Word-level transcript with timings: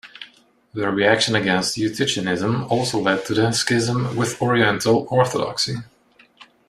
The 0.73 0.89
reaction 0.91 1.35
against 1.35 1.77
Eutychianism 1.77 2.67
also 2.71 2.97
led 2.99 3.23
to 3.25 3.35
the 3.35 3.51
schism 3.51 4.15
with 4.15 4.41
Oriental 4.41 5.05
Orthodoxy. 5.11 5.75